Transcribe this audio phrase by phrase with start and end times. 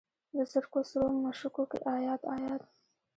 [0.35, 2.63] د زرکو سرو مشوکو کې ایات، ایات